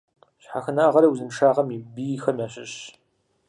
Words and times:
Щхьэхынагъэри 0.43 1.07
узыншагъэм 1.11 1.69
и 1.75 1.77
бийхэм 1.93 2.37
ящыщщ. 2.45 2.81